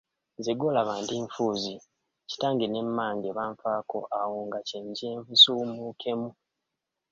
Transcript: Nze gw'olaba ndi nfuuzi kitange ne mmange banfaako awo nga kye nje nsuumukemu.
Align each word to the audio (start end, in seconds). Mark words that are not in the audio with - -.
Nze 0.37 0.51
gw'olaba 0.57 0.93
ndi 1.01 1.15
nfuuzi 1.25 1.73
kitange 2.29 2.65
ne 2.69 2.81
mmange 2.87 3.29
banfaako 3.37 3.97
awo 4.19 4.37
nga 4.47 4.59
kye 4.67 4.79
nje 4.87 5.09
nsuumukemu. 5.31 6.29